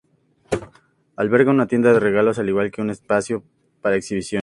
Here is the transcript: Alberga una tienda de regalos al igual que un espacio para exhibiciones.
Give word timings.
Alberga 1.15 1.51
una 1.51 1.67
tienda 1.67 1.93
de 1.93 1.99
regalos 1.99 2.39
al 2.39 2.49
igual 2.49 2.71
que 2.71 2.81
un 2.81 2.89
espacio 2.89 3.43
para 3.81 3.97
exhibiciones. 3.97 4.39